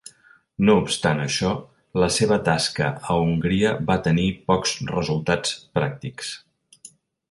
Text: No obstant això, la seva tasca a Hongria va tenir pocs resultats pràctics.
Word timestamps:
No 0.69 0.77
obstant 0.83 1.21
això, 1.25 1.51
la 2.05 2.09
seva 2.15 2.39
tasca 2.49 2.89
a 3.11 3.19
Hongria 3.27 3.77
va 3.93 4.01
tenir 4.11 4.29
pocs 4.51 4.77
resultats 4.97 5.57
pràctics. 5.79 6.37